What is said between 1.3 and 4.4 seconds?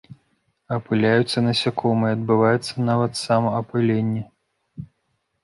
насякомыя, адбываецца нават самаапыленне.